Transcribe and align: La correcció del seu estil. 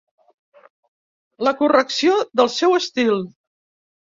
La 1.49 1.53
correcció 1.61 2.17
del 2.41 2.53
seu 2.57 2.77
estil. 2.79 3.25